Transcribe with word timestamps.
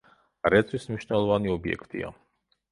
რეწვის 0.53 0.87
მნიშვნელოვანი 0.93 1.55
ობიექტია. 1.59 2.13